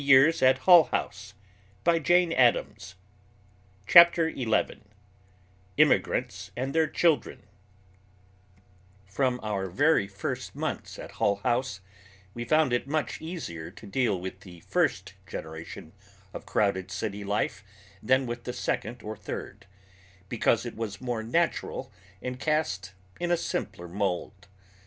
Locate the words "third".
19.15-19.67